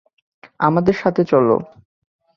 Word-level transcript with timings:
আমাদের 0.59 0.95
সাথে 0.95 1.21
চলো! 1.25 1.55